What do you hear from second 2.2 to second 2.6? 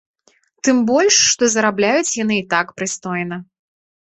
яны і